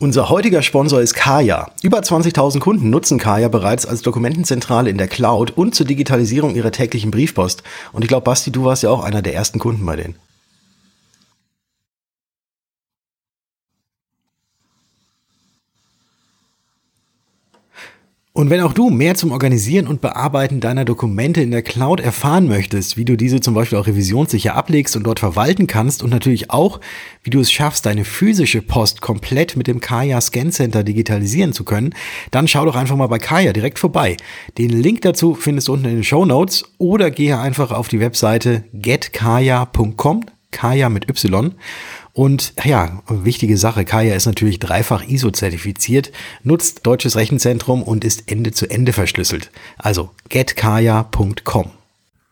[0.00, 1.72] Unser heutiger Sponsor ist Kaya.
[1.82, 6.70] Über 20.000 Kunden nutzen Kaya bereits als Dokumentenzentrale in der Cloud und zur Digitalisierung ihrer
[6.70, 7.64] täglichen Briefpost.
[7.92, 10.14] Und ich glaube, Basti, du warst ja auch einer der ersten Kunden bei denen.
[18.38, 22.46] Und wenn auch du mehr zum Organisieren und Bearbeiten deiner Dokumente in der Cloud erfahren
[22.46, 26.48] möchtest, wie du diese zum Beispiel auch revisionssicher ablegst und dort verwalten kannst und natürlich
[26.48, 26.78] auch,
[27.24, 31.64] wie du es schaffst, deine physische Post komplett mit dem Kaya Scan Center digitalisieren zu
[31.64, 31.96] können,
[32.30, 34.16] dann schau doch einfach mal bei Kaya direkt vorbei.
[34.56, 37.98] Den Link dazu findest du unten in den Show Notes oder gehe einfach auf die
[37.98, 41.56] Webseite getkaya.com, Kaya mit Y
[42.18, 46.10] und ja, wichtige Sache, Kaya ist natürlich dreifach ISO-zertifiziert,
[46.42, 49.52] nutzt deutsches Rechenzentrum und ist Ende zu Ende verschlüsselt.
[49.76, 51.70] Also getkaya.com.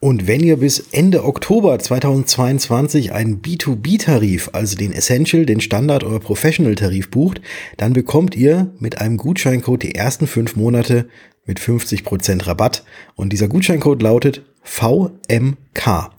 [0.01, 6.19] Und wenn ihr bis Ende Oktober 2022 einen B2B-Tarif, also den Essential, den Standard oder
[6.19, 7.41] Professional-Tarif bucht,
[7.77, 11.09] dann bekommt ihr mit einem Gutscheincode die ersten fünf Monate
[11.45, 12.83] mit 50% Rabatt.
[13.15, 16.11] Und dieser Gutscheincode lautet VMK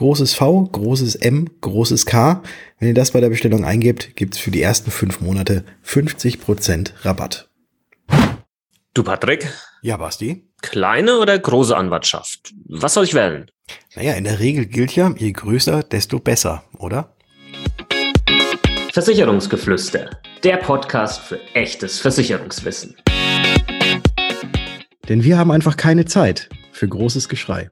[0.00, 2.42] großes V, großes M, großes K.
[2.78, 7.04] Wenn ihr das bei der Bestellung eingebt, gibt es für die ersten fünf Monate 50%
[7.04, 7.50] Rabatt.
[8.94, 9.52] Du Patrick?
[9.82, 10.48] Ja, Basti?
[10.62, 12.54] Kleine oder große Anwartschaft?
[12.66, 13.50] Was soll ich wählen?
[13.94, 17.14] Naja, in der Regel gilt ja, je größer, desto besser, oder?
[18.94, 20.08] Versicherungsgeflüster,
[20.42, 22.96] der Podcast für echtes Versicherungswissen.
[25.10, 27.68] Denn wir haben einfach keine Zeit für großes Geschrei.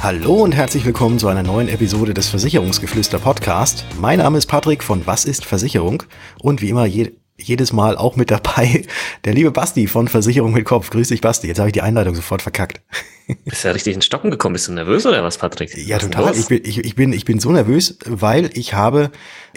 [0.00, 3.84] Hallo und herzlich willkommen zu einer neuen Episode des Versicherungsgeflüster Podcast.
[3.98, 6.04] Mein Name ist Patrick von Was ist Versicherung
[6.40, 8.86] und wie immer je, jedes Mal auch mit dabei
[9.24, 10.90] der liebe Basti von Versicherung mit Kopf.
[10.90, 12.80] Grüß dich Basti, jetzt habe ich die Einleitung sofort verkackt.
[13.44, 14.52] Bist du ja richtig in Stocken gekommen?
[14.52, 15.76] Bist du nervös oder was, Patrick?
[15.76, 16.36] Ja, was total.
[16.36, 19.10] Ich bin, ich, ich, bin, ich bin so nervös, weil ich habe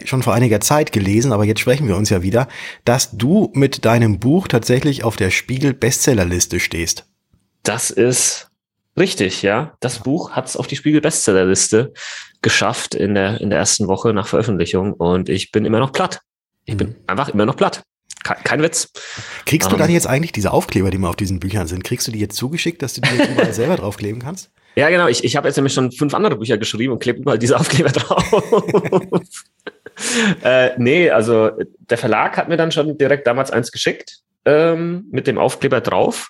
[0.03, 2.47] schon vor einiger Zeit gelesen, aber jetzt sprechen wir uns ja wieder,
[2.84, 7.06] dass du mit deinem Buch tatsächlich auf der Spiegel Bestsellerliste stehst.
[7.63, 8.50] Das ist
[8.97, 9.74] Richtig, ja.
[9.79, 11.94] Das Buch hat es auf die Spiegel-Bestsellerliste
[12.41, 16.19] geschafft in der, in der ersten Woche nach Veröffentlichung und ich bin immer noch platt.
[16.66, 16.96] Ich bin mhm.
[17.07, 17.84] einfach immer noch platt.
[18.24, 18.91] Kein, kein Witz.
[19.46, 19.96] Kriegst du um, dann ähm.
[19.96, 22.81] jetzt eigentlich diese Aufkleber, die mal auf diesen Büchern sind, kriegst du die jetzt zugeschickt,
[22.81, 24.51] dass du die jetzt überall selber draufkleben kannst?
[24.75, 25.07] Ja, genau.
[25.07, 27.90] Ich, ich habe jetzt nämlich schon fünf andere Bücher geschrieben und klebe überall diese Aufkleber
[27.90, 29.22] drauf.
[30.44, 35.28] äh, nee, also der Verlag hat mir dann schon direkt damals eins geschickt ähm, mit
[35.28, 36.30] dem Aufkleber drauf.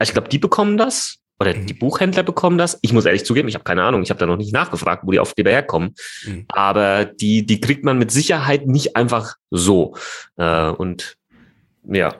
[0.00, 1.78] Ich glaube, die bekommen das oder die mhm.
[1.78, 2.78] Buchhändler bekommen das.
[2.82, 4.02] Ich muss ehrlich zugeben, ich habe keine Ahnung.
[4.02, 5.94] Ich habe da noch nicht nachgefragt, wo die Aufkleber herkommen.
[6.26, 6.44] Mhm.
[6.48, 9.96] Aber die, die kriegt man mit Sicherheit nicht einfach so.
[10.36, 11.16] Äh, und
[11.84, 12.14] ja,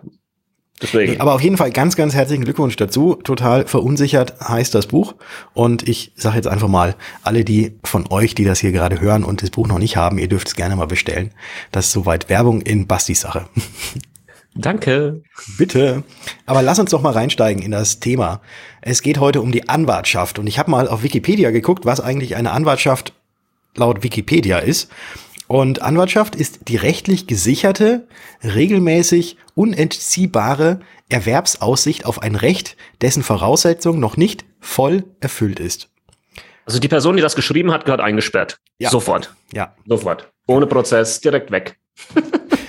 [0.83, 1.21] Deswegen.
[1.21, 3.17] Aber auf jeden Fall ganz, ganz herzlichen Glückwunsch dazu.
[3.17, 5.15] Total verunsichert heißt das Buch.
[5.53, 9.25] Und ich sage jetzt einfach mal, alle die von euch, die das hier gerade hören
[9.25, 11.33] und das Buch noch nicht haben, ihr dürft es gerne mal bestellen.
[11.71, 13.47] Das ist soweit Werbung in Bastis Sache.
[14.55, 15.23] Danke.
[15.59, 16.03] Bitte.
[16.47, 18.41] Aber lass uns doch mal reinsteigen in das Thema.
[18.81, 20.39] Es geht heute um die Anwartschaft.
[20.39, 23.13] Und ich habe mal auf Wikipedia geguckt, was eigentlich eine Anwartschaft
[23.77, 24.91] laut Wikipedia ist.
[25.47, 28.07] Und Anwartschaft ist die rechtlich gesicherte,
[28.43, 35.89] regelmäßig unentziehbare Erwerbsaussicht auf ein Recht, dessen Voraussetzung noch nicht voll erfüllt ist.
[36.67, 38.59] Also die Person, die das geschrieben hat, gehört eingesperrt.
[38.79, 38.91] Ja.
[38.91, 39.35] Sofort.
[39.53, 39.75] Ja.
[39.87, 40.31] Sofort.
[40.47, 41.77] Ohne Prozess, direkt weg.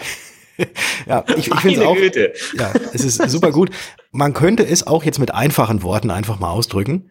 [1.08, 1.96] ja, ich, ich finde es auch.
[1.96, 2.34] Güte.
[2.58, 3.70] Ja, es ist super gut.
[4.12, 7.10] Man könnte es auch jetzt mit einfachen Worten einfach mal ausdrücken.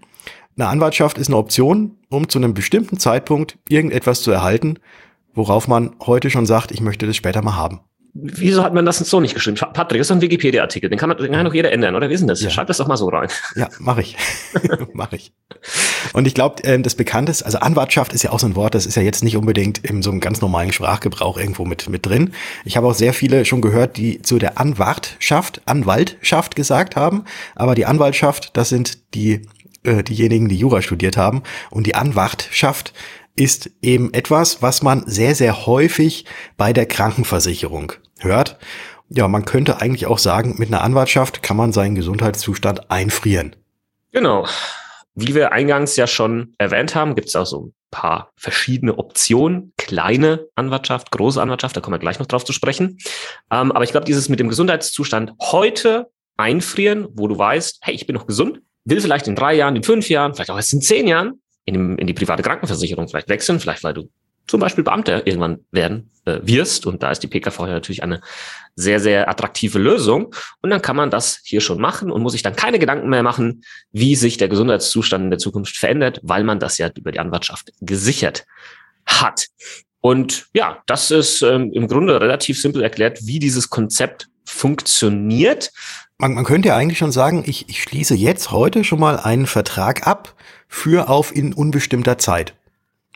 [0.57, 4.79] Eine Anwartschaft ist eine Option, um zu einem bestimmten Zeitpunkt irgendetwas zu erhalten,
[5.33, 7.81] worauf man heute schon sagt, ich möchte das später mal haben.
[8.13, 9.57] Wieso hat man das so nicht geschrieben?
[9.57, 12.09] Patrick, das ist ein Wikipedia-Artikel, den kann, man, den kann doch jeder ändern, oder?
[12.09, 12.41] Wie ist denn das?
[12.41, 12.51] Ja.
[12.51, 13.29] Schreib das doch mal so rein.
[13.55, 14.17] Ja, mache ich.
[14.93, 15.33] mache ich.
[16.13, 18.87] Und ich glaube, äh, das Bekannteste, also Anwartschaft ist ja auch so ein Wort, das
[18.87, 22.33] ist ja jetzt nicht unbedingt in so einem ganz normalen Sprachgebrauch irgendwo mit, mit drin.
[22.65, 27.25] Ich habe auch sehr viele schon gehört, die zu der Anwartschaft, Anwaltschaft gesagt haben.
[27.55, 29.43] Aber die Anwaltschaft, das sind die,
[29.85, 31.43] äh, diejenigen, die Jura studiert haben.
[31.71, 32.93] Und die Anwartschaft
[33.37, 36.25] ist eben etwas, was man sehr, sehr häufig
[36.57, 38.59] bei der Krankenversicherung hört.
[39.09, 43.57] Ja, man könnte eigentlich auch sagen, mit einer Anwartschaft kann man seinen Gesundheitszustand einfrieren.
[44.13, 44.47] Genau.
[45.15, 49.73] Wie wir eingangs ja schon erwähnt haben, gibt es auch so ein paar verschiedene Optionen.
[49.77, 52.99] Kleine Anwartschaft, große Anwartschaft, da kommen wir gleich noch drauf zu sprechen.
[53.51, 58.07] Ähm, aber ich glaube, dieses mit dem Gesundheitszustand heute einfrieren, wo du weißt, hey, ich
[58.07, 60.81] bin noch gesund, will vielleicht in drei Jahren, in fünf Jahren, vielleicht auch erst in
[60.81, 64.11] zehn Jahren in, in die private Krankenversicherung vielleicht wechseln, vielleicht weil du
[64.47, 66.85] zum Beispiel Beamter irgendwann werden äh, wirst.
[66.85, 68.21] Und da ist die PKV ja natürlich eine
[68.75, 70.35] sehr, sehr attraktive Lösung.
[70.61, 73.23] Und dann kann man das hier schon machen und muss sich dann keine Gedanken mehr
[73.23, 73.63] machen,
[73.93, 77.73] wie sich der Gesundheitszustand in der Zukunft verändert, weil man das ja über die Anwartschaft
[77.81, 78.45] gesichert
[79.07, 79.47] hat.
[80.01, 85.71] Und ja, das ist ähm, im Grunde relativ simpel erklärt, wie dieses Konzept funktioniert.
[86.21, 89.47] Man, man könnte ja eigentlich schon sagen, ich, ich schließe jetzt heute schon mal einen
[89.47, 90.35] Vertrag ab
[90.69, 92.55] für auf in unbestimmter Zeit.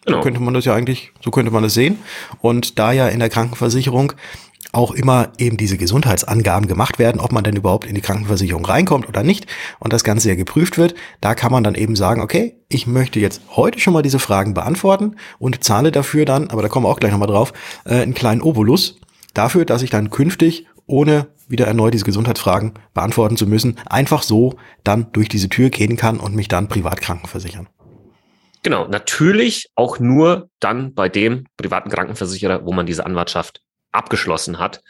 [0.06, 0.16] Genau.
[0.16, 1.98] So könnte man das ja eigentlich, so könnte man das sehen.
[2.40, 4.14] Und da ja in der Krankenversicherung
[4.72, 9.06] auch immer eben diese Gesundheitsangaben gemacht werden, ob man denn überhaupt in die Krankenversicherung reinkommt
[9.06, 9.48] oder nicht
[9.80, 13.20] und das Ganze ja geprüft wird, da kann man dann eben sagen, okay, ich möchte
[13.20, 16.90] jetzt heute schon mal diese Fragen beantworten und zahle dafür dann, aber da kommen wir
[16.90, 17.52] auch gleich nochmal drauf,
[17.84, 18.96] äh, einen kleinen Obolus
[19.34, 24.56] dafür, dass ich dann künftig ohne wieder erneut diese Gesundheitsfragen beantworten zu müssen, einfach so
[24.82, 27.69] dann durch diese Tür gehen kann und mich dann privat krankenversichern.
[28.62, 33.60] Genau, natürlich auch nur dann bei dem privaten Krankenversicherer, wo man diese Anwartschaft
[33.92, 34.81] abgeschlossen hat.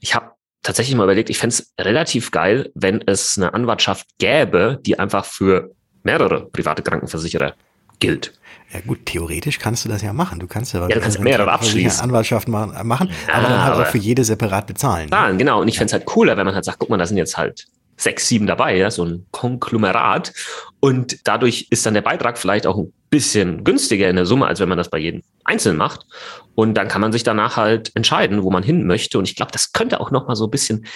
[0.00, 0.30] Ich habe
[0.62, 5.26] tatsächlich mal überlegt, ich fände es relativ geil, wenn es eine Anwartschaft gäbe, die einfach
[5.26, 5.72] für
[6.02, 7.54] mehrere private Krankenversicherer
[7.98, 8.32] gilt.
[8.72, 10.40] Ja gut, theoretisch kannst du das ja machen.
[10.40, 12.02] Du kannst ja, ja du kannst mehrere abschließen.
[12.02, 15.08] Anwaltschaft machen, ja, aber dann halt aber auch für jede separat bezahlen.
[15.08, 15.38] Zahlen, ne?
[15.38, 15.62] genau.
[15.62, 17.38] Und ich fände es halt cooler, wenn man halt sagt, guck mal, da sind jetzt
[17.38, 17.66] halt
[17.96, 20.32] sechs, sieben dabei, ja, so ein Konglomerat.
[20.80, 24.60] Und dadurch ist dann der Beitrag vielleicht auch ein bisschen günstiger in der Summe, als
[24.60, 26.06] wenn man das bei jedem einzeln macht.
[26.54, 29.18] Und dann kann man sich danach halt entscheiden, wo man hin möchte.
[29.18, 30.86] Und ich glaube, das könnte auch noch mal so ein bisschen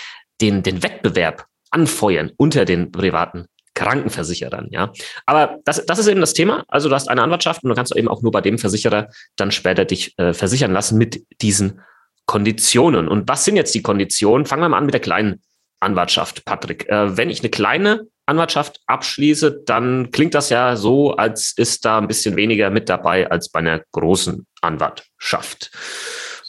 [0.40, 3.46] den, den Wettbewerb anfeuern unter den privaten
[3.82, 4.93] Krankenversicherern, ja.
[5.26, 6.64] Aber das, das ist eben das Thema.
[6.69, 9.50] Also du hast eine Anwartschaft und du kannst eben auch nur bei dem Versicherer dann
[9.50, 11.81] später dich äh, versichern lassen mit diesen
[12.26, 13.08] Konditionen.
[13.08, 14.46] Und was sind jetzt die Konditionen?
[14.46, 15.43] Fangen wir mal an mit der kleinen
[15.81, 16.88] Anwartschaft, Patrick.
[16.88, 21.99] Äh, wenn ich eine kleine Anwartschaft abschließe, dann klingt das ja so, als ist da
[21.99, 25.73] ein bisschen weniger mit dabei als bei einer großen Anwartschaft.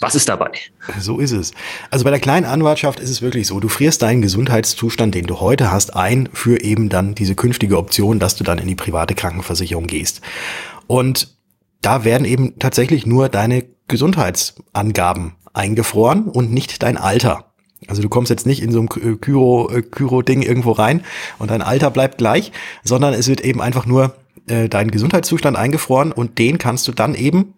[0.03, 0.51] Was ist dabei?
[1.00, 1.53] So ist es.
[1.89, 5.39] Also bei der kleinen Anwartschaft ist es wirklich so, du frierst deinen Gesundheitszustand, den du
[5.39, 9.15] heute hast, ein für eben dann diese künftige Option, dass du dann in die private
[9.15, 10.21] Krankenversicherung gehst.
[10.88, 11.38] Und
[11.81, 17.53] da werden eben tatsächlich nur deine Gesundheitsangaben eingefroren und nicht dein Alter.
[17.88, 21.03] Also du kommst jetzt nicht in so ein Kyro, äh, Kyro-Ding irgendwo rein
[21.39, 22.51] und dein Alter bleibt gleich,
[22.83, 24.15] sondern es wird eben einfach nur
[24.47, 27.53] äh, dein Gesundheitszustand eingefroren und den kannst du dann eben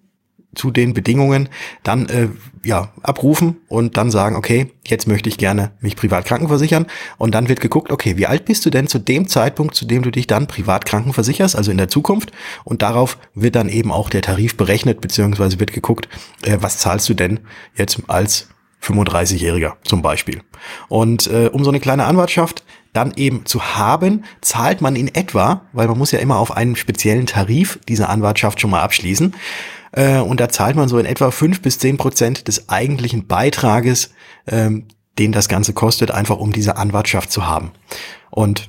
[0.56, 1.50] zu den Bedingungen
[1.84, 2.30] dann äh,
[2.64, 6.88] ja abrufen und dann sagen, okay, jetzt möchte ich gerne mich privat krankenversichern
[7.18, 10.02] und dann wird geguckt, okay, wie alt bist du denn zu dem Zeitpunkt, zu dem
[10.02, 12.32] du dich dann privat krankenversicherst, also in der Zukunft
[12.64, 16.10] und darauf wird dann eben auch der Tarif berechnet beziehungsweise wird geguckt,
[16.44, 17.42] äh, was zahlst du denn
[17.76, 18.48] jetzt als
[18.86, 20.42] 35-Jähriger zum Beispiel.
[20.88, 22.64] Und äh, um so eine kleine Anwartschaft
[22.94, 26.76] dann eben zu haben, zahlt man in etwa, weil man muss ja immer auf einen
[26.76, 29.36] speziellen Tarif diese Anwartschaft schon mal abschließen.
[29.96, 34.12] Äh, und da zahlt man so in etwa fünf bis zehn Prozent des eigentlichen Beitrages,
[34.46, 34.88] ähm,
[35.18, 37.72] den das Ganze kostet, einfach um diese Anwartschaft zu haben.
[38.30, 38.68] Und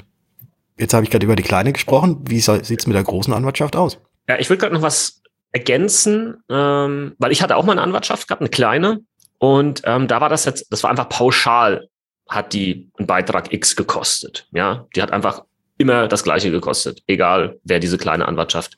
[0.78, 2.20] jetzt habe ich gerade über die kleine gesprochen.
[2.28, 3.99] Wie sieht's mit der großen Anwartschaft aus?
[4.28, 8.28] Ja, ich würde gerade noch was ergänzen, ähm, weil ich hatte auch mal eine Anwartschaft
[8.28, 9.00] gehabt, eine kleine.
[9.38, 11.88] Und ähm, da war das jetzt, das war einfach pauschal,
[12.28, 14.46] hat die einen Beitrag X gekostet.
[14.52, 15.44] Ja, die hat einfach
[15.78, 18.76] immer das Gleiche gekostet, egal wer diese kleine Anwartschaft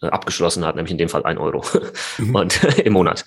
[0.00, 1.64] abgeschlossen hat, nämlich in dem Fall ein Euro
[2.18, 2.34] mhm.
[2.34, 3.24] und im Monat.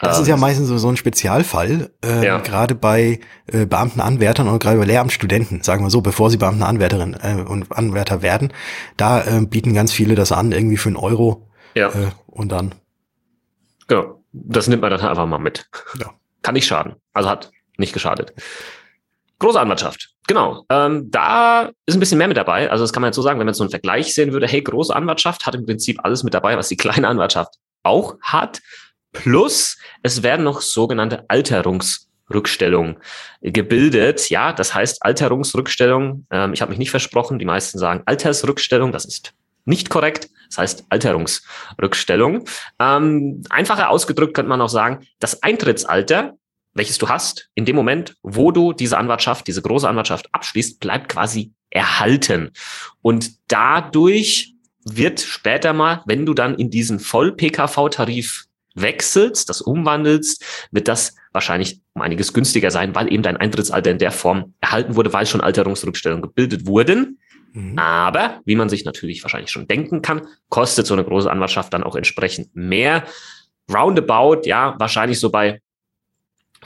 [0.00, 2.38] Das ist ja ähm, meistens so, so ein Spezialfall, äh, ja.
[2.38, 7.42] gerade bei äh, Beamtenanwärtern oder gerade bei Lehramtsstudenten, sagen wir so, bevor sie Beamtenanwärterin äh,
[7.42, 8.52] und Anwärter werden,
[8.96, 11.88] da äh, bieten ganz viele das an, irgendwie für einen Euro ja.
[11.88, 12.74] äh, und dann.
[13.86, 15.68] Genau das nimmt man dann einfach mal mit.
[15.98, 16.14] Ja.
[16.42, 16.96] Kann nicht schaden.
[17.12, 18.34] Also hat nicht geschadet.
[19.38, 20.09] Große Anwartschaft.
[20.26, 20.64] Genau.
[20.68, 22.70] Ähm, da ist ein bisschen mehr mit dabei.
[22.70, 24.62] Also das kann man jetzt so sagen, wenn man so einen Vergleich sehen würde, hey,
[24.62, 28.60] große Anwartschaft hat im Prinzip alles mit dabei, was die kleine Anwartschaft auch hat.
[29.12, 32.98] Plus, es werden noch sogenannte Alterungsrückstellungen
[33.40, 34.30] gebildet.
[34.30, 36.26] Ja, das heißt Alterungsrückstellung.
[36.30, 37.38] Ähm, ich habe mich nicht versprochen.
[37.38, 38.92] Die meisten sagen Altersrückstellung.
[38.92, 39.32] Das ist
[39.64, 40.28] nicht korrekt.
[40.48, 42.44] Das heißt Alterungsrückstellung.
[42.78, 46.34] Ähm, einfacher ausgedrückt könnte man auch sagen, das Eintrittsalter,
[46.74, 51.08] welches du hast, in dem Moment, wo du diese Anwartschaft, diese große Anwartschaft abschließt, bleibt
[51.08, 52.50] quasi erhalten.
[53.02, 60.88] Und dadurch wird später mal, wenn du dann in diesen Voll-PKV-Tarif wechselst, das umwandelst, wird
[60.88, 65.12] das wahrscheinlich um einiges günstiger sein, weil eben dein Eintrittsalter in der Form erhalten wurde,
[65.12, 67.18] weil schon Alterungsrückstellungen gebildet wurden.
[67.52, 67.78] Mhm.
[67.78, 71.82] Aber, wie man sich natürlich wahrscheinlich schon denken kann, kostet so eine große Anwartschaft dann
[71.82, 73.04] auch entsprechend mehr.
[73.72, 75.60] Roundabout, ja, wahrscheinlich so bei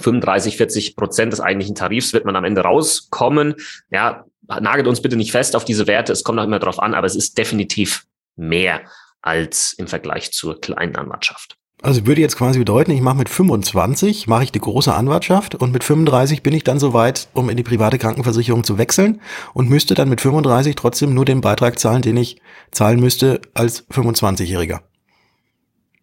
[0.01, 3.55] 35, 40 Prozent des eigentlichen Tarifs wird man am Ende rauskommen.
[3.91, 4.25] Ja,
[4.61, 6.13] nagelt uns bitte nicht fest auf diese Werte.
[6.13, 8.83] Es kommt auch immer drauf an, aber es ist definitiv mehr
[9.23, 11.57] als im Vergleich zur kleinen Anwartschaft.
[11.83, 15.71] Also würde jetzt quasi bedeuten, ich mache mit 25, mache ich die große Anwartschaft und
[15.71, 19.21] mit 35 bin ich dann soweit, um in die private Krankenversicherung zu wechseln
[19.53, 23.87] und müsste dann mit 35 trotzdem nur den Beitrag zahlen, den ich zahlen müsste als
[23.91, 24.81] 25-Jähriger.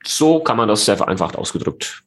[0.04, 2.04] So kann man das sehr vereinfacht ausgedrückt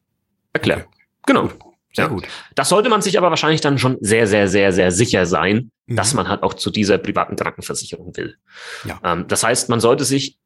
[0.53, 0.85] erklären.
[0.87, 1.05] Okay.
[1.27, 1.49] Genau.
[1.95, 2.11] Sehr ja.
[2.11, 2.27] gut.
[2.55, 5.97] Das sollte man sich aber wahrscheinlich dann schon sehr, sehr, sehr, sehr sicher sein, mhm.
[5.97, 8.37] dass man halt auch zu dieser privaten Krankenversicherung will.
[8.85, 9.01] Ja.
[9.05, 10.37] Ähm, das heißt, man sollte sich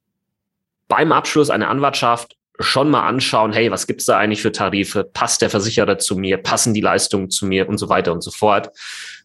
[0.89, 5.05] beim Abschluss einer Anwartschaft schon mal anschauen, hey, was gibt's da eigentlich für Tarife?
[5.05, 6.39] Passt der Versicherer zu mir?
[6.39, 8.71] Passen die Leistungen zu mir und so weiter und so fort?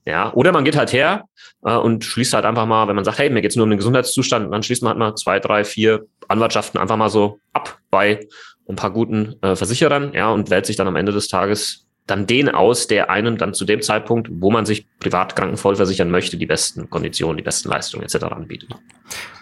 [0.05, 1.25] Ja, oder man geht halt her
[1.65, 3.79] äh, und schließt halt einfach mal, wenn man sagt, hey, mir geht's nur um den
[3.79, 8.27] Gesundheitszustand, dann schließt man halt mal zwei, drei, vier Anwaltschaften einfach mal so ab bei
[8.69, 12.27] ein paar guten äh, Versicherern, ja, und wählt sich dann am Ende des Tages dann
[12.27, 16.37] den aus, der einem dann zu dem Zeitpunkt, wo man sich privat krankenvoll versichern möchte,
[16.37, 18.23] die besten Konditionen, die besten Leistungen etc.
[18.25, 18.69] anbietet.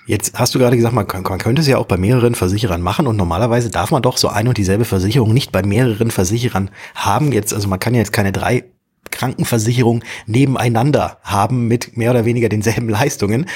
[0.05, 3.07] Jetzt hast du gerade gesagt, man, man könnte es ja auch bei mehreren Versicherern machen
[3.07, 7.31] und normalerweise darf man doch so eine und dieselbe Versicherung nicht bei mehreren Versicherern haben.
[7.31, 8.65] Jetzt, also man kann ja jetzt keine drei
[9.09, 13.47] Krankenversicherungen nebeneinander haben mit mehr oder weniger denselben Leistungen.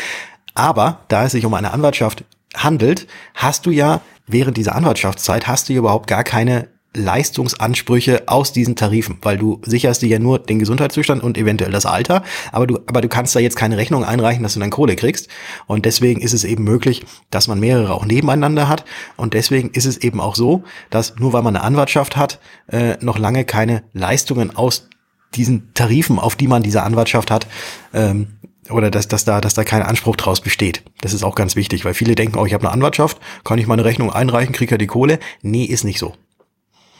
[0.53, 2.23] Aber da es sich um eine Anwaltschaft
[2.55, 8.75] handelt, hast du ja während dieser Anwaltschaftszeit hast du überhaupt gar keine Leistungsansprüche aus diesen
[8.75, 12.79] Tarifen, weil du sicherst dir ja nur den Gesundheitszustand und eventuell das Alter, aber du,
[12.87, 15.27] aber du kannst da jetzt keine Rechnung einreichen, dass du dann Kohle kriegst.
[15.67, 18.85] Und deswegen ist es eben möglich, dass man mehrere auch nebeneinander hat.
[19.17, 22.97] Und deswegen ist es eben auch so, dass nur weil man eine Anwartschaft hat, äh,
[23.01, 24.89] noch lange keine Leistungen aus
[25.35, 27.47] diesen Tarifen, auf die man diese Anwartschaft hat,
[27.93, 28.27] ähm,
[28.69, 30.83] oder dass, dass, da, dass da kein Anspruch draus besteht.
[31.01, 33.67] Das ist auch ganz wichtig, weil viele denken, oh, ich habe eine Anwartschaft, kann ich
[33.67, 35.19] meine Rechnung einreichen, kriege ja die Kohle.
[35.41, 36.15] Nee, ist nicht so.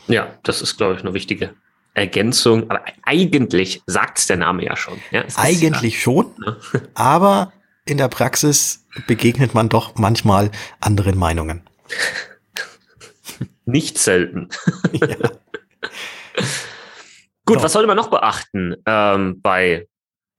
[0.08, 1.56] Ja, das ist, glaube ich, eine wichtige
[1.94, 2.70] Ergänzung.
[2.70, 5.00] Aber eigentlich sagt es der Name ja schon.
[5.12, 6.58] Ja, eigentlich ja, schon, ne?
[6.94, 7.54] aber
[7.86, 11.62] in der Praxis begegnet man doch manchmal anderen Meinungen.
[13.66, 14.50] Nicht selten.
[14.94, 15.32] Ja.
[17.46, 17.64] Gut, so.
[17.64, 19.88] was sollte man noch beachten ähm, bei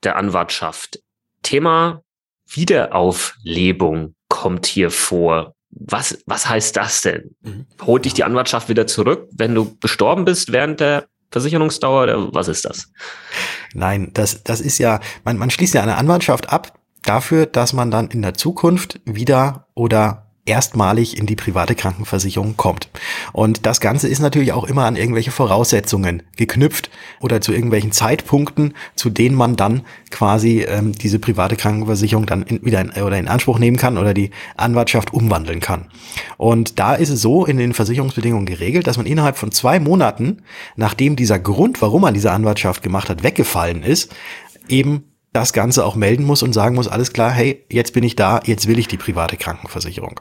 [0.03, 1.01] der Anwartschaft?
[1.43, 2.03] Thema
[2.49, 7.35] Wiederauflebung kommt hier vor was, was heißt das denn?
[7.43, 7.67] Mhm.
[7.83, 12.49] Holt dich die Anwartschaft wieder zurück, wenn du gestorben bist während der Versicherungsdauer oder was
[12.49, 12.91] ist das?
[13.75, 17.91] Nein, das, das ist ja, man, man schließt ja eine Anwartschaft ab dafür, dass man
[17.91, 22.89] dann in der Zukunft wieder oder erstmalig in die private Krankenversicherung kommt.
[23.33, 28.75] Und das Ganze ist natürlich auch immer an irgendwelche Voraussetzungen geknüpft oder zu irgendwelchen Zeitpunkten,
[28.95, 33.29] zu denen man dann quasi ähm, diese private Krankenversicherung dann in, wieder in, oder in
[33.29, 35.87] Anspruch nehmen kann oder die Anwartschaft umwandeln kann.
[36.37, 40.43] Und da ist es so in den Versicherungsbedingungen geregelt, dass man innerhalb von zwei Monaten,
[40.77, 44.15] nachdem dieser Grund, warum man diese Anwartschaft gemacht hat, weggefallen ist,
[44.69, 45.05] eben
[45.37, 48.41] das Ganze auch melden muss und sagen muss, alles klar, hey, jetzt bin ich da,
[48.45, 50.21] jetzt will ich die private Krankenversicherung.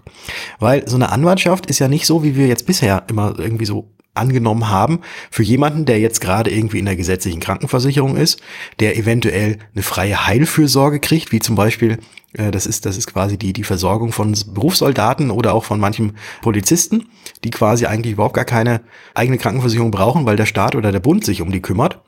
[0.59, 3.95] Weil so eine Anwartschaft ist ja nicht so, wie wir jetzt bisher immer irgendwie so
[4.13, 4.99] angenommen haben,
[5.31, 8.41] für jemanden, der jetzt gerade irgendwie in der gesetzlichen Krankenversicherung ist,
[8.79, 11.99] der eventuell eine freie Heilfürsorge kriegt, wie zum Beispiel,
[12.33, 16.13] äh, das ist, das ist quasi die, die Versorgung von Berufssoldaten oder auch von manchem
[16.41, 17.07] Polizisten,
[17.43, 18.81] die quasi eigentlich überhaupt gar keine
[19.13, 22.01] eigene Krankenversicherung brauchen, weil der Staat oder der Bund sich um die kümmert.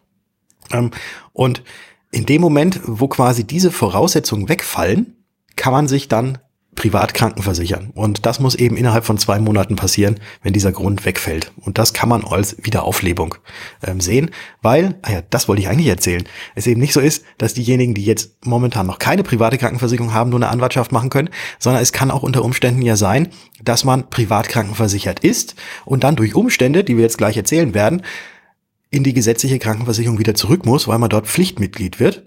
[0.71, 0.91] Ähm,
[1.33, 1.63] und
[2.11, 5.15] in dem Moment, wo quasi diese Voraussetzungen wegfallen,
[5.55, 6.37] kann man sich dann
[6.77, 7.89] privat krankenversichern.
[7.93, 11.51] Und das muss eben innerhalb von zwei Monaten passieren, wenn dieser Grund wegfällt.
[11.57, 13.35] Und das kann man als Wiederauflebung
[13.83, 14.29] ähm, sehen,
[14.61, 16.23] weil, ah ja, das wollte ich eigentlich erzählen,
[16.55, 20.29] es eben nicht so ist, dass diejenigen, die jetzt momentan noch keine private Krankenversicherung haben,
[20.29, 23.29] nur eine Anwartschaft machen können, sondern es kann auch unter Umständen ja sein,
[23.63, 28.03] dass man privat krankenversichert ist und dann durch Umstände, die wir jetzt gleich erzählen werden,
[28.97, 32.23] in die gesetzliche Krankenversicherung wieder zurück muss, weil man dort Pflichtmitglied wird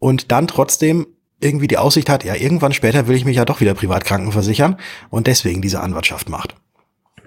[0.00, 1.06] und dann trotzdem
[1.40, 4.78] irgendwie die Aussicht hat, ja, irgendwann später will ich mich ja doch wieder privat krankenversichern
[5.10, 6.56] und deswegen diese Anwartschaft macht.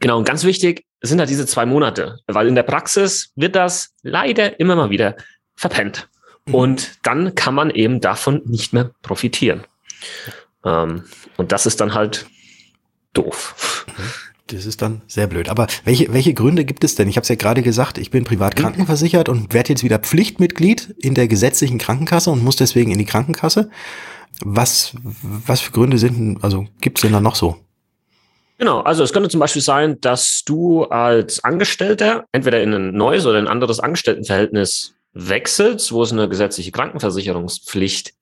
[0.02, 3.94] Genau, und ganz wichtig sind halt diese zwei Monate, weil in der Praxis wird das
[4.04, 5.16] leider immer mal wieder
[5.56, 6.10] verpennt.
[6.46, 6.54] Mhm.
[6.54, 9.64] Und dann kann man eben davon nicht mehr profitieren.
[10.66, 11.06] Ähm,
[11.38, 12.26] und das ist dann halt
[13.14, 13.86] doof.
[13.88, 14.25] Mhm.
[14.48, 15.50] Das ist dann sehr blöd.
[15.50, 17.10] Aber welche, welche Gründe gibt es denn?
[17.10, 20.96] Ich habe es ja gerade gesagt, ich bin privat krankenversichert und werde jetzt wieder Pflichtmitglied
[21.00, 23.72] in der gesetzlichen Krankenkasse und muss deswegen in die Krankenkasse.
[24.42, 27.58] Was, was für Gründe sind, also gibt es denn da noch so?
[28.58, 33.26] Genau, also es könnte zum Beispiel sein, dass du als Angestellter entweder in ein neues
[33.26, 38.14] oder ein anderes Angestelltenverhältnis wechselst, wo es eine gesetzliche Krankenversicherungspflicht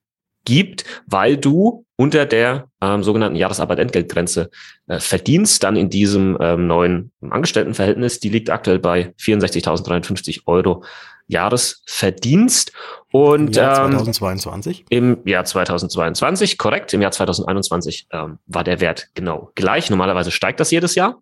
[0.46, 4.50] gibt, weil du unter der ähm, sogenannten Jahresarbeitentgeltgrenze
[4.88, 8.20] äh, verdienst, dann in diesem ähm, neuen Angestelltenverhältnis.
[8.20, 10.84] Die liegt aktuell bei 64.350 Euro
[11.28, 12.72] Jahresverdienst.
[13.12, 14.86] Und, Im Jahr 2022?
[14.90, 16.94] Ähm, Im Jahr 2022, korrekt.
[16.94, 19.90] Im Jahr 2021 ähm, war der Wert genau gleich.
[19.90, 21.22] Normalerweise steigt das jedes Jahr.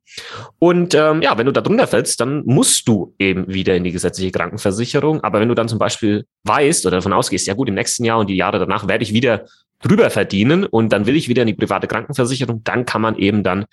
[0.57, 3.91] Und ähm, ja, wenn du da drunter fällst, dann musst du eben wieder in die
[3.91, 5.21] gesetzliche Krankenversicherung.
[5.21, 8.19] Aber wenn du dann zum Beispiel weißt oder davon ausgehst, ja gut, im nächsten Jahr
[8.19, 9.45] und die Jahre danach werde ich wieder
[9.81, 13.43] drüber verdienen und dann will ich wieder in die private Krankenversicherung, dann kann man eben
[13.43, 13.65] dann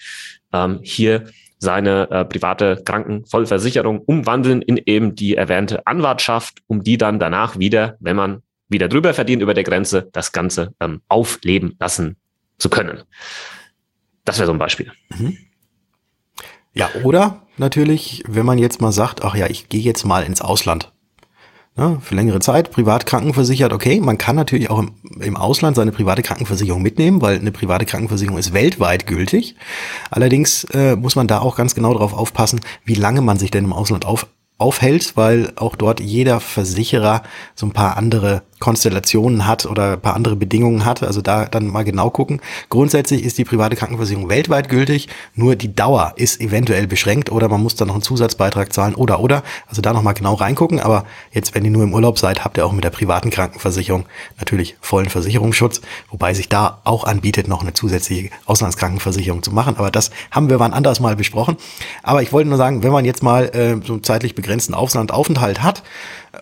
[0.53, 1.27] ähm, hier
[1.59, 7.97] seine äh, private Krankenvollversicherung umwandeln in eben die erwähnte Anwartschaft, um die dann danach wieder,
[8.01, 12.17] wenn man wieder drüber verdient über der Grenze, das Ganze ähm, aufleben lassen
[12.59, 13.03] zu können.
[14.25, 14.93] Das wäre so ein Beispiel.
[15.17, 15.39] Mhm.
[16.75, 20.41] Ja, oder natürlich, wenn man jetzt mal sagt, ach ja, ich gehe jetzt mal ins
[20.41, 20.93] Ausland.
[21.79, 25.93] Ja, für längere Zeit privat krankenversichert, okay, man kann natürlich auch im, im, Ausland seine
[25.93, 29.55] private Krankenversicherung mitnehmen, weil eine private Krankenversicherung ist weltweit gültig.
[30.11, 33.63] Allerdings äh, muss man da auch ganz genau darauf aufpassen, wie lange man sich denn
[33.63, 34.27] im Ausland auf,
[34.59, 37.23] aufhält, weil auch dort jeder Versicherer
[37.55, 41.03] so ein paar andere Konstellationen hat oder ein paar andere Bedingungen hat.
[41.03, 42.41] Also da dann mal genau gucken.
[42.69, 47.63] Grundsätzlich ist die private Krankenversicherung weltweit gültig, nur die Dauer ist eventuell beschränkt oder man
[47.63, 49.43] muss dann noch einen Zusatzbeitrag zahlen oder oder.
[49.67, 50.81] Also da nochmal genau reingucken.
[50.81, 54.07] Aber jetzt, wenn ihr nur im Urlaub seid, habt ihr auch mit der privaten Krankenversicherung
[54.39, 59.77] natürlich vollen Versicherungsschutz, wobei sich da auch anbietet, noch eine zusätzliche Auslandskrankenversicherung zu machen.
[59.77, 61.57] Aber das haben wir wann anders mal besprochen.
[62.03, 65.83] Aber ich wollte nur sagen, wenn man jetzt mal äh, so zeitlich begrenzten Auslandaufenthalt hat,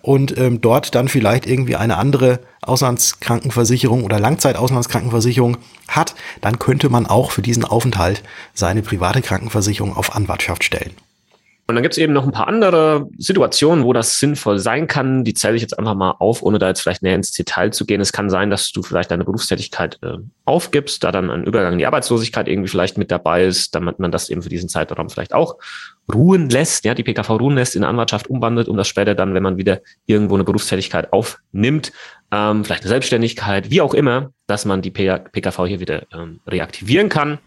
[0.01, 7.05] und ähm, dort dann vielleicht irgendwie eine andere Auslandskrankenversicherung oder Langzeitauslandskrankenversicherung hat, dann könnte man
[7.05, 10.91] auch für diesen Aufenthalt seine private Krankenversicherung auf Anwartschaft stellen.
[11.69, 15.25] Und dann gibt es eben noch ein paar andere Situationen, wo das sinnvoll sein kann.
[15.25, 17.85] Die zähle ich jetzt einfach mal auf, ohne da jetzt vielleicht näher ins Detail zu
[17.85, 17.99] gehen.
[17.99, 20.13] Es kann sein, dass du vielleicht deine Berufstätigkeit äh,
[20.45, 24.13] aufgibst, da dann ein Übergang in die Arbeitslosigkeit irgendwie vielleicht mit dabei ist, damit man
[24.13, 25.57] das eben für diesen Zeitraum vielleicht auch
[26.13, 29.43] ruhen lässt, ja, die PKV ruhen lässt, in Anwartschaft umwandelt, um das später dann, wenn
[29.43, 31.91] man wieder irgendwo eine Berufstätigkeit aufnimmt,
[32.31, 37.09] ähm, vielleicht eine Selbstständigkeit, wie auch immer, dass man die PKV hier wieder ähm, reaktivieren
[37.09, 37.39] kann.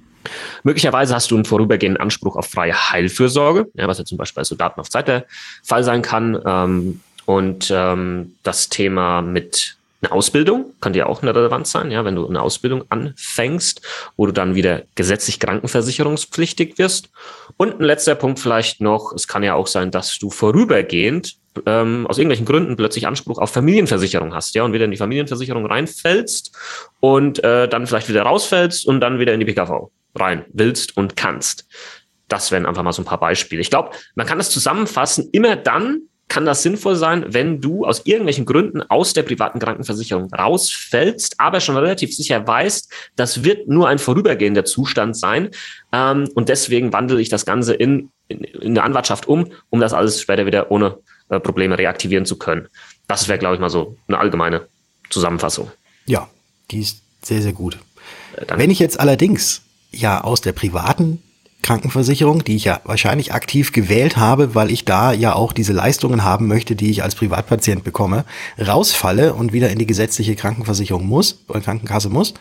[0.62, 4.44] Möglicherweise hast du einen vorübergehenden Anspruch auf freie Heilfürsorge, ja, was ja zum Beispiel bei
[4.44, 5.26] Soldaten auf Zeit der
[5.62, 6.40] Fall sein kann.
[6.44, 12.04] Ähm, und ähm, das Thema mit einer Ausbildung kann dir auch eine Relevanz sein, ja,
[12.04, 13.82] wenn du eine Ausbildung anfängst,
[14.16, 17.10] wo du dann wieder gesetzlich krankenversicherungspflichtig wirst.
[17.56, 22.06] Und ein letzter Punkt vielleicht noch, es kann ja auch sein, dass du vorübergehend ähm,
[22.06, 26.56] aus irgendwelchen Gründen plötzlich Anspruch auf Familienversicherung hast, ja, und wieder in die Familienversicherung reinfällst
[27.00, 31.16] und äh, dann vielleicht wieder rausfällst und dann wieder in die PKV rein willst und
[31.16, 31.66] kannst.
[32.28, 33.60] Das wären einfach mal so ein paar Beispiele.
[33.60, 35.28] Ich glaube, man kann das zusammenfassen.
[35.32, 40.32] Immer dann kann das sinnvoll sein, wenn du aus irgendwelchen Gründen aus der privaten Krankenversicherung
[40.32, 45.50] rausfällst, aber schon relativ sicher weißt, das wird nur ein vorübergehender Zustand sein.
[45.92, 49.92] Ähm, und deswegen wandle ich das Ganze in, in, in eine Anwartschaft um, um das
[49.92, 52.68] alles später wieder ohne äh, Probleme reaktivieren zu können.
[53.08, 54.68] Das wäre, glaube ich, mal so eine allgemeine
[55.10, 55.70] Zusammenfassung.
[56.06, 56.30] Ja,
[56.70, 57.76] die ist sehr, sehr gut.
[58.36, 61.22] Äh, wenn ich jetzt allerdings ja aus der privaten
[61.62, 66.24] Krankenversicherung, die ich ja wahrscheinlich aktiv gewählt habe, weil ich da ja auch diese Leistungen
[66.24, 68.24] haben möchte, die ich als Privatpatient bekomme,
[68.58, 72.34] rausfalle und wieder in die gesetzliche Krankenversicherung muss oder Krankenkasse muss,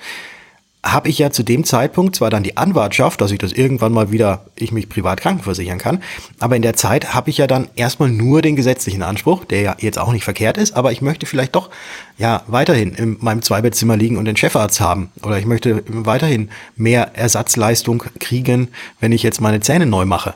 [0.84, 4.12] habe ich ja zu dem Zeitpunkt zwar dann die Anwartschaft, dass ich das irgendwann mal
[4.12, 6.02] wieder, ich mich privat krankenversichern kann,
[6.39, 9.76] aber in der Zeit habe ich ja dann erstmal nur den gesetzlichen Anspruch, der ja
[9.80, 11.70] jetzt auch nicht verkehrt ist, aber ich möchte vielleicht doch
[12.18, 17.15] ja weiterhin in meinem Zweibettzimmer liegen und den Chefarzt haben oder ich möchte weiterhin mehr
[17.15, 18.70] Ersatzleistung kriegen,
[19.02, 20.34] wenn ich jetzt meine Zähne neu mache.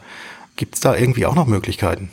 [0.57, 2.09] Gibt es da irgendwie auch noch Möglichkeiten?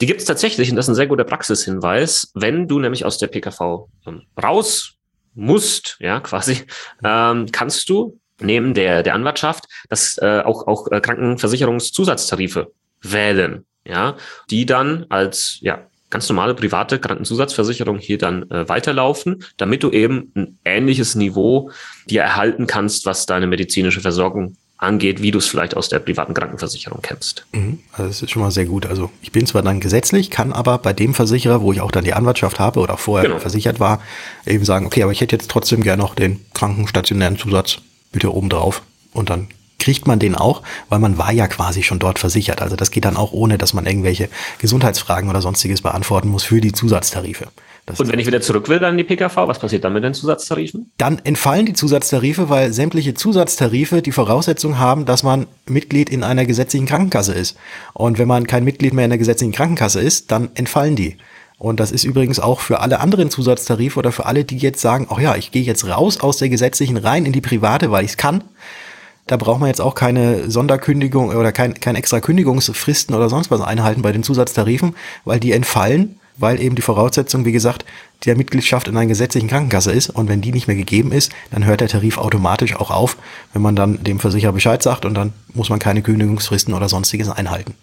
[0.00, 2.30] Die gibt es tatsächlich und das ist ein sehr guter Praxishinweis.
[2.34, 4.95] Wenn du nämlich aus der PKV ähm, raus
[5.36, 6.64] musst, ja, quasi,
[7.04, 12.72] ähm, kannst du neben der, der Anwartschaft das äh, auch, auch äh, Krankenversicherungszusatztarife
[13.02, 14.16] wählen, ja,
[14.50, 20.32] die dann als, ja, ganz normale private Krankenzusatzversicherung hier dann äh, weiterlaufen, damit du eben
[20.36, 21.70] ein ähnliches Niveau
[22.08, 26.34] dir erhalten kannst, was deine medizinische Versorgung angeht, wie du es vielleicht aus der privaten
[26.34, 27.46] Krankenversicherung kennst.
[27.52, 27.80] Mhm.
[27.92, 28.86] Also das ist schon mal sehr gut.
[28.86, 32.04] Also ich bin zwar dann gesetzlich, kann aber bei dem Versicherer, wo ich auch dann
[32.04, 33.40] die Anwartschaft habe oder vorher genau.
[33.40, 34.02] versichert war,
[34.44, 37.78] eben sagen, okay, aber ich hätte jetzt trotzdem gerne noch den krankenstationären Zusatz
[38.12, 38.82] bitte oben drauf.
[39.12, 42.60] Und dann kriegt man den auch, weil man war ja quasi schon dort versichert.
[42.60, 46.60] Also das geht dann auch ohne, dass man irgendwelche Gesundheitsfragen oder sonstiges beantworten muss für
[46.60, 47.48] die Zusatztarife.
[47.86, 50.02] Das und wenn ich wieder zurück will dann in die PKV, was passiert dann mit
[50.02, 50.90] den Zusatztarifen?
[50.98, 56.46] Dann entfallen die Zusatztarife, weil sämtliche Zusatztarife die Voraussetzung haben, dass man Mitglied in einer
[56.46, 57.56] gesetzlichen Krankenkasse ist.
[57.94, 61.16] Und wenn man kein Mitglied mehr in der gesetzlichen Krankenkasse ist, dann entfallen die.
[61.58, 65.06] Und das ist übrigens auch für alle anderen Zusatztarife oder für alle, die jetzt sagen,
[65.08, 68.10] ach ja, ich gehe jetzt raus aus der gesetzlichen rein in die private, weil ich
[68.10, 68.42] es kann.
[69.28, 73.60] Da braucht man jetzt auch keine Sonderkündigung oder kein, kein extra Kündigungsfristen oder sonst was
[73.60, 77.84] einhalten bei den Zusatztarifen, weil die entfallen weil eben die Voraussetzung, wie gesagt,
[78.24, 80.10] der Mitgliedschaft in einer gesetzlichen Krankenkasse ist.
[80.10, 83.16] Und wenn die nicht mehr gegeben ist, dann hört der Tarif automatisch auch auf,
[83.52, 87.28] wenn man dann dem Versicherer Bescheid sagt und dann muss man keine Kündigungsfristen oder sonstiges
[87.30, 87.74] einhalten.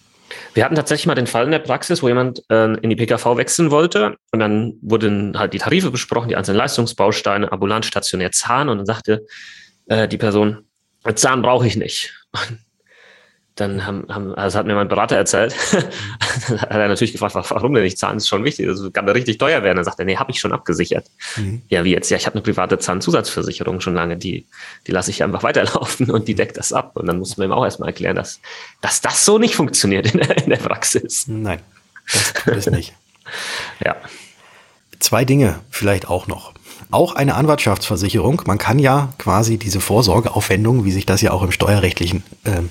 [0.54, 3.38] Wir hatten tatsächlich mal den Fall in der Praxis, wo jemand äh, in die PKV
[3.38, 8.70] wechseln wollte und dann wurden halt die Tarife besprochen, die einzelnen Leistungsbausteine, ambulant, stationär, Zahn
[8.70, 9.26] und dann sagte
[9.88, 10.66] äh, die Person,
[11.16, 12.14] Zahn brauche ich nicht.
[13.56, 17.84] Dann haben, haben also hat mir mein Berater erzählt, hat er natürlich gefragt, warum denn
[17.84, 19.76] nicht zahlen, ist schon wichtig, das kann ja richtig teuer werden.
[19.76, 21.06] Dann sagt er, nee, habe ich schon abgesichert.
[21.38, 21.62] Mhm.
[21.70, 22.10] Ja, wie jetzt?
[22.10, 24.48] Ja, ich habe eine private Zahnzusatzversicherung schon lange, die,
[24.88, 26.96] die lasse ich einfach weiterlaufen und die deckt das ab.
[26.96, 28.40] Und dann mussten wir ihm auch erstmal erklären, dass,
[28.82, 31.28] dass das so nicht funktioniert in der, in der Praxis.
[31.28, 31.60] Nein,
[32.12, 32.94] das tut es nicht.
[33.86, 33.96] ja.
[35.00, 36.54] Zwei Dinge vielleicht auch noch.
[36.90, 38.42] Auch eine Anwartschaftsversicherung.
[38.46, 42.62] Man kann ja quasi diese Vorsorgeaufwendung, wie sich das ja auch im steuerrechtlichen äh,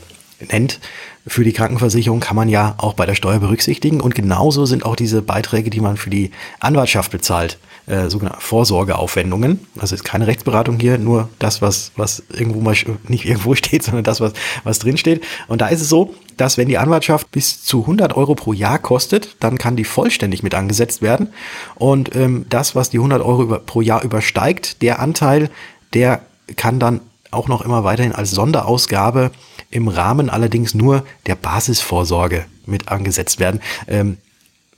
[0.50, 0.80] nennt,
[1.26, 4.00] für die Krankenversicherung kann man ja auch bei der Steuer berücksichtigen.
[4.00, 9.60] Und genauso sind auch diese Beiträge, die man für die Anwaltschaft bezahlt, äh, sogenannte Vorsorgeaufwendungen.
[9.78, 12.74] Also ist keine Rechtsberatung hier, nur das, was, was irgendwo mal
[13.08, 14.32] nicht irgendwo steht, sondern das, was,
[14.64, 15.20] was drin.
[15.46, 18.78] Und da ist es so, dass wenn die Anwaltschaft bis zu 100 Euro pro Jahr
[18.78, 21.28] kostet, dann kann die vollständig mit angesetzt werden.
[21.76, 25.50] Und ähm, das, was die 100 Euro über, pro Jahr übersteigt, der Anteil,
[25.94, 26.22] der
[26.56, 27.00] kann dann
[27.30, 29.30] auch noch immer weiterhin als Sonderausgabe
[29.72, 33.60] im Rahmen allerdings nur der Basisvorsorge mit angesetzt werden.
[33.88, 34.18] Ähm,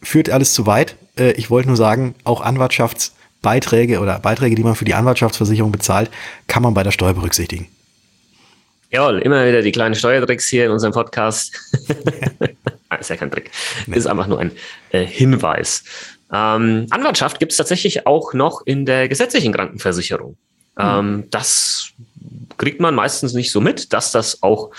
[0.02, 0.96] führt alles zu weit.
[1.18, 6.10] Äh, ich wollte nur sagen, auch Anwartschaftsbeiträge oder Beiträge, die man für die Anwartschaftsversicherung bezahlt,
[6.46, 7.68] kann man bei der Steuer berücksichtigen.
[8.90, 11.52] Jawohl, immer wieder die kleinen Steuertricks hier in unserem Podcast.
[12.90, 13.50] Ah, ist ja kein Trick.
[13.86, 13.96] Nee.
[13.96, 14.52] Ist einfach nur ein
[14.90, 15.84] äh, Hinweis.
[16.32, 20.36] Ähm, Anwartschaft gibt es tatsächlich auch noch in der gesetzlichen Krankenversicherung.
[20.76, 20.86] Hm.
[20.86, 21.92] Ähm, das
[22.56, 24.70] kriegt man meistens nicht so mit, dass das auch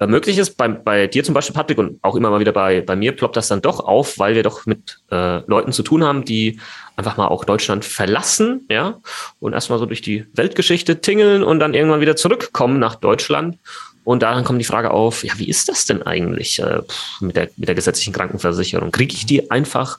[0.00, 0.56] äh, möglich ist.
[0.56, 3.36] Bei, bei dir zum Beispiel, Patrick, und auch immer mal wieder bei, bei mir ploppt
[3.36, 6.58] das dann doch auf, weil wir doch mit äh, Leuten zu tun haben, die
[6.96, 8.98] einfach mal auch Deutschland verlassen, ja,
[9.40, 13.58] und erstmal so durch die Weltgeschichte tingeln und dann irgendwann wieder zurückkommen nach Deutschland.
[14.02, 16.80] Und daran kommt die Frage auf, ja, wie ist das denn eigentlich äh,
[17.20, 18.90] mit, der, mit der gesetzlichen Krankenversicherung?
[18.92, 19.98] Kriege ich die einfach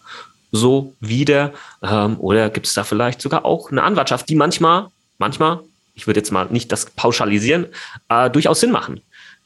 [0.51, 1.53] so wieder?
[1.83, 4.87] Ähm, oder gibt es da vielleicht sogar auch eine Anwartschaft, die manchmal,
[5.19, 5.59] manchmal
[5.93, 7.67] ich würde jetzt mal nicht das pauschalisieren,
[8.09, 9.01] äh, durchaus Sinn machen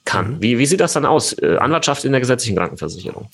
[0.06, 0.36] kann.
[0.36, 0.42] Mhm.
[0.42, 1.34] Wie, wie sieht das dann aus?
[1.34, 3.28] Äh, Anwartschaft in der gesetzlichen Krankenversicherung?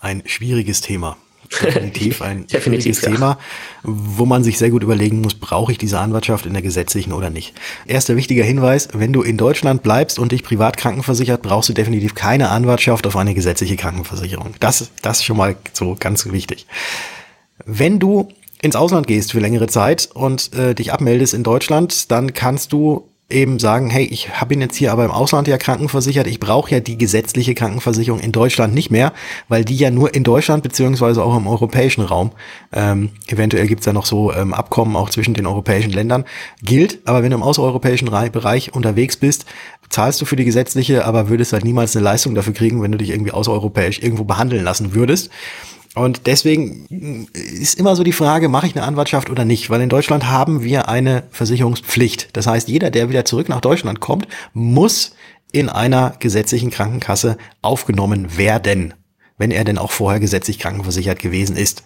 [0.00, 1.16] Ein schwieriges Thema.
[1.62, 3.10] Definitiv ein Definitiv, schwieriges ja.
[3.10, 3.38] Thema,
[3.82, 7.30] wo man sich sehr gut überlegen muss, brauche ich diese Anwartschaft in der gesetzlichen oder
[7.30, 7.54] nicht.
[7.86, 12.14] Erster wichtiger Hinweis, wenn du in Deutschland bleibst und dich privat krankenversichert, brauchst du definitiv
[12.14, 14.54] keine Anwartschaft auf eine gesetzliche Krankenversicherung.
[14.60, 16.66] Das, das ist schon mal so ganz wichtig.
[17.66, 18.28] Wenn du
[18.64, 23.10] ins Ausland gehst für längere Zeit und äh, dich abmeldest in Deutschland, dann kannst du
[23.28, 26.80] eben sagen, hey, ich bin jetzt hier aber im Ausland ja krankenversichert, ich brauche ja
[26.80, 29.12] die gesetzliche Krankenversicherung in Deutschland nicht mehr,
[29.48, 32.32] weil die ja nur in Deutschland beziehungsweise auch im europäischen Raum,
[32.72, 36.24] ähm, eventuell gibt's ja noch so ähm, Abkommen auch zwischen den europäischen Ländern,
[36.62, 39.46] gilt, aber wenn du im außereuropäischen Bereich unterwegs bist,
[39.90, 42.98] zahlst du für die gesetzliche, aber würdest halt niemals eine Leistung dafür kriegen, wenn du
[42.98, 45.30] dich irgendwie außereuropäisch irgendwo behandeln lassen würdest.
[45.94, 49.70] Und deswegen ist immer so die Frage, mache ich eine Anwartschaft oder nicht?
[49.70, 52.36] Weil in Deutschland haben wir eine Versicherungspflicht.
[52.36, 55.14] Das heißt, jeder, der wieder zurück nach Deutschland kommt, muss
[55.52, 58.94] in einer gesetzlichen Krankenkasse aufgenommen werden,
[59.38, 61.84] wenn er denn auch vorher gesetzlich krankenversichert gewesen ist.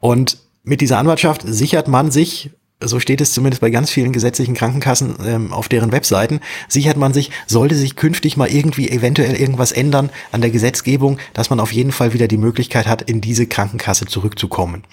[0.00, 4.54] Und mit dieser Anwartschaft sichert man sich so steht es zumindest bei ganz vielen gesetzlichen
[4.54, 9.72] Krankenkassen ähm, auf deren Webseiten, sichert man sich, sollte sich künftig mal irgendwie eventuell irgendwas
[9.72, 13.46] ändern an der Gesetzgebung, dass man auf jeden Fall wieder die Möglichkeit hat, in diese
[13.46, 14.84] Krankenkasse zurückzukommen.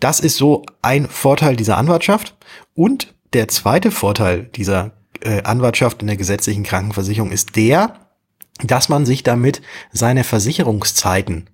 [0.00, 2.36] Das ist so ein Vorteil dieser Anwartschaft.
[2.74, 8.00] Und der zweite Vorteil dieser äh, Anwartschaft in der gesetzlichen Krankenversicherung ist der,
[8.62, 9.62] dass man sich damit
[9.92, 11.50] seine Versicherungszeiten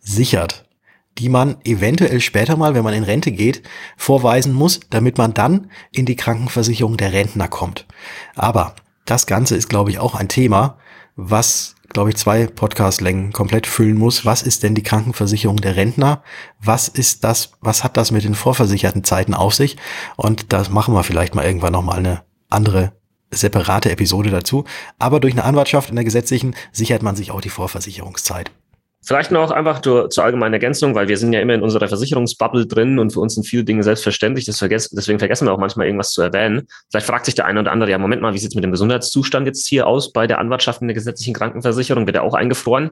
[0.00, 0.63] sichert
[1.18, 3.62] die man eventuell später mal, wenn man in Rente geht,
[3.96, 7.86] vorweisen muss, damit man dann in die Krankenversicherung der Rentner kommt.
[8.34, 8.74] Aber
[9.04, 10.78] das Ganze ist, glaube ich, auch ein Thema,
[11.16, 14.24] was, glaube ich, zwei Podcastlängen komplett füllen muss.
[14.24, 16.22] Was ist denn die Krankenversicherung der Rentner?
[16.60, 19.76] Was ist das, was hat das mit den vorversicherten Zeiten auf sich?
[20.16, 22.92] Und das machen wir vielleicht mal irgendwann nochmal eine andere
[23.30, 24.64] separate Episode dazu.
[24.98, 28.50] Aber durch eine Anwartschaft in der gesetzlichen sichert man sich auch die Vorversicherungszeit.
[29.06, 32.66] Vielleicht noch einfach zur, zur allgemeinen Ergänzung, weil wir sind ja immer in unserer Versicherungsbubble
[32.66, 34.46] drin und für uns sind viele Dinge selbstverständlich.
[34.46, 36.66] deswegen vergessen wir auch manchmal irgendwas zu erwähnen.
[36.90, 38.70] Vielleicht fragt sich der eine oder andere, ja, Moment mal, wie sieht es mit dem
[38.70, 42.06] Gesundheitszustand jetzt hier aus bei der Anwartschaft in der gesetzlichen Krankenversicherung?
[42.06, 42.90] Wird er auch eingefroren?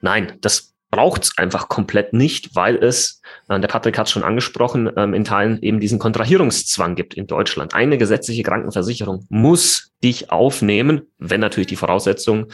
[0.00, 4.24] Nein, das braucht es einfach komplett nicht, weil es, äh, der Patrick hat es schon
[4.24, 7.74] angesprochen, ähm, in Teilen eben diesen Kontrahierungszwang gibt in Deutschland.
[7.74, 12.46] Eine gesetzliche Krankenversicherung muss dich aufnehmen, wenn natürlich die Voraussetzungen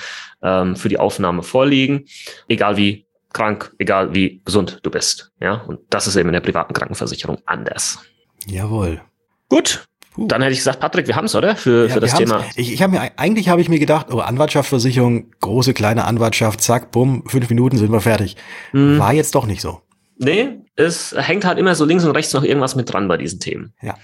[0.42, 2.07] ähm, für die Aufnahme vorliegen,
[2.49, 5.33] egal wie krank, egal wie gesund du bist.
[5.40, 7.99] Ja, und das ist eben in der privaten Krankenversicherung anders.
[8.47, 9.03] Jawohl.
[9.49, 10.29] Gut, Puh.
[10.29, 11.57] Dann hätte ich gesagt, Patrick, wir haben es, oder?
[11.57, 12.44] Für, ja, für das Thema.
[12.55, 16.92] Ich, ich habe mir eigentlich habe ich mir gedacht, oh, Anwartschaftsversicherung, große, kleine Anwartschaft, zack,
[16.92, 18.37] bumm, fünf Minuten sind wir fertig.
[18.72, 18.98] Mhm.
[18.98, 19.81] War jetzt doch nicht so.
[20.16, 23.40] Nee, es hängt halt immer so links und rechts noch irgendwas mit dran bei diesen
[23.40, 23.74] Themen.
[23.83, 23.96] Ja.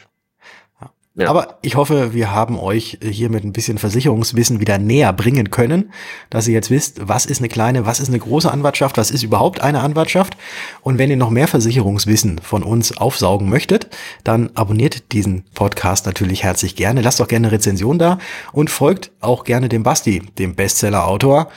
[1.20, 1.28] Ja.
[1.28, 5.92] Aber ich hoffe, wir haben euch hier mit ein bisschen Versicherungswissen wieder näher bringen können,
[6.30, 9.22] dass ihr jetzt wisst, was ist eine kleine, was ist eine große Anwartschaft, was ist
[9.22, 10.36] überhaupt eine Anwartschaft.
[10.82, 13.88] Und wenn ihr noch mehr Versicherungswissen von uns aufsaugen möchtet,
[14.24, 17.02] dann abonniert diesen Podcast natürlich herzlich gerne.
[17.02, 18.18] Lasst doch gerne eine Rezension da
[18.52, 21.48] und folgt auch gerne dem Basti, dem Bestseller-Autor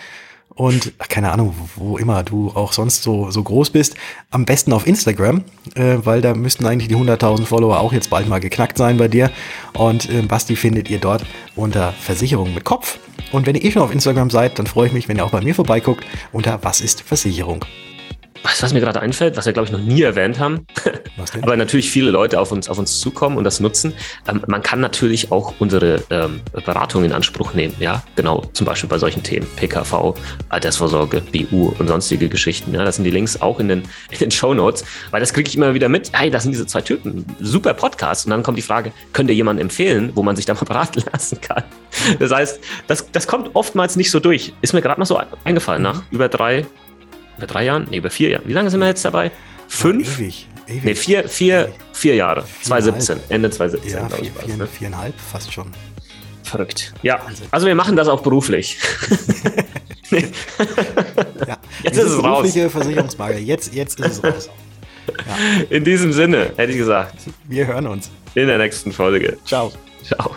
[0.55, 3.95] und keine Ahnung, wo immer du auch sonst so, so groß bist,
[4.29, 5.43] am besten auf Instagram,
[5.75, 9.07] äh, weil da müssten eigentlich die 100.000 Follower auch jetzt bald mal geknackt sein bei
[9.07, 9.31] dir.
[9.73, 12.99] Und äh, Basti findet ihr dort unter Versicherung mit Kopf.
[13.31, 15.31] Und wenn ihr eh schon auf Instagram seid, dann freue ich mich, wenn ihr auch
[15.31, 17.65] bei mir vorbeiguckt unter Was ist Versicherung.
[18.43, 20.67] Du, was mir gerade einfällt, was wir, glaube ich, noch nie erwähnt haben?
[21.41, 23.93] Aber natürlich viele Leute auf uns, auf uns zukommen und das nutzen.
[24.27, 27.73] Ähm, man kann natürlich auch unsere ähm, Beratung in Anspruch nehmen.
[27.79, 28.43] Ja, genau.
[28.53, 29.47] Zum Beispiel bei solchen Themen.
[29.55, 30.15] PKV,
[30.49, 32.73] Altersvorsorge, BU und sonstige Geschichten.
[32.73, 35.47] Ja, das sind die Links auch in den, in den Show Notes, weil das kriege
[35.47, 36.11] ich immer wieder mit.
[36.13, 37.25] Hey, das sind diese zwei Typen.
[37.39, 38.25] Super Podcast.
[38.25, 41.03] Und dann kommt die Frage, könnt ihr jemanden empfehlen, wo man sich da mal beraten
[41.11, 41.63] lassen kann?
[42.19, 44.53] Das heißt, das, das kommt oftmals nicht so durch.
[44.61, 46.07] Ist mir gerade noch so eingefallen, nach mhm.
[46.11, 46.65] über drei
[47.37, 47.87] über drei Jahren?
[47.89, 48.43] Nee, über vier Jahre.
[48.45, 49.31] Wie lange sind wir jetzt dabei?
[49.67, 50.19] Fünf?
[50.19, 50.47] Ja, ewig.
[50.67, 50.83] ewig.
[50.83, 52.45] Nee, vier, vier, vier Jahre.
[52.61, 53.19] 2017.
[53.29, 53.99] Ende 2017.
[53.99, 54.67] Ja, vier, ich vier, ne?
[54.67, 55.71] viereinhalb fast schon.
[56.43, 56.93] Verrückt.
[57.01, 58.77] Ja, also wir machen das auch beruflich.
[60.11, 60.19] ja,
[61.83, 62.41] jetzt ist es raus.
[62.41, 63.39] Berufliche Versicherungsmakler.
[63.39, 64.49] Jetzt, jetzt ist es raus.
[65.07, 65.63] Ja.
[65.69, 67.15] In diesem Sinne hätte ich gesagt.
[67.45, 68.11] Wir hören uns.
[68.35, 69.37] In der nächsten Folge.
[69.45, 69.71] Ciao.
[70.03, 70.35] Ciao.